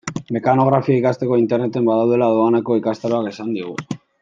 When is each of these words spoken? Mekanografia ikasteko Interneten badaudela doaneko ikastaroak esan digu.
Mekanografia 0.35 1.01
ikasteko 1.01 1.37
Interneten 1.41 1.85
badaudela 1.91 2.31
doaneko 2.39 2.79
ikastaroak 2.83 3.29
esan 3.35 3.57
digu. 3.61 3.79